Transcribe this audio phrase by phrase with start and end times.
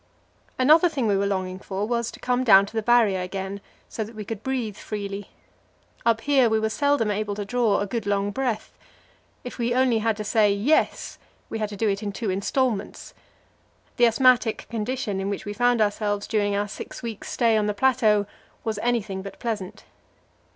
[0.57, 4.03] Another thing we were longing for was to come down to the Barrier again, so
[4.03, 5.29] that we could breathe freely.
[6.07, 8.75] Up here we were seldom able to draw a good long breath;
[9.43, 11.19] if we only had to say "Yes,"
[11.51, 13.13] we had to do it in two instalments.
[13.97, 17.75] The asthmatic condition in which we found ourselves during our six weeks' stay on the
[17.75, 18.25] plateau
[18.63, 19.83] was anything but pleasant.